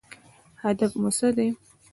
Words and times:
هدف 0.63 0.91
مو 1.01 1.09
څه 1.17 1.27
دی؟ 1.35 1.47